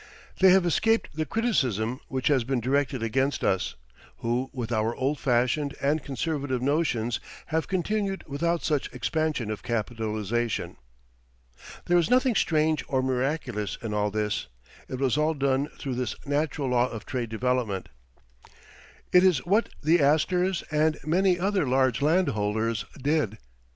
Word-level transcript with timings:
They 0.39 0.49
have 0.49 0.65
escaped 0.65 1.13
the 1.15 1.27
criticism 1.27 1.99
which 2.07 2.27
has 2.29 2.43
been 2.43 2.59
directed 2.59 3.03
against 3.03 3.43
us, 3.43 3.75
who 4.21 4.49
with 4.51 4.71
our 4.71 4.95
old 4.95 5.19
fashioned 5.19 5.75
and 5.79 6.03
conservative 6.03 6.59
notions 6.59 7.19
have 7.53 7.67
continued 7.67 8.23
without 8.27 8.63
such 8.63 8.91
expansion 8.93 9.51
of 9.51 9.61
capitalization. 9.61 10.77
There 11.85 11.99
is 11.99 12.09
nothing 12.09 12.33
strange 12.33 12.83
or 12.87 13.03
miraculous 13.03 13.77
in 13.79 13.93
all 13.93 14.09
this; 14.09 14.47
it 14.89 14.95
was 14.97 15.19
all 15.19 15.35
done 15.35 15.67
through 15.77 15.93
this 15.93 16.15
natural 16.25 16.69
law 16.69 16.89
of 16.89 17.05
trade 17.05 17.29
development. 17.29 17.87
It 19.11 19.23
is 19.23 19.45
what 19.45 19.69
the 19.83 19.99
Astors 20.01 20.63
and 20.71 20.97
many 21.05 21.39
other 21.39 21.67
large 21.67 22.01
landholders 22.01 22.85
did. 22.99 23.37